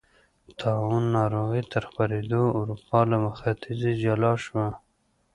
[0.61, 4.65] طاعون ناروغۍ تر خپرېدو اروپا له ختیځې جلا شوه.